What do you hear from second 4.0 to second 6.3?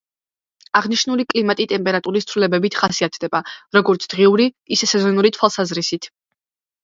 დღიური, ისე სეზონური თვალსაზრისით.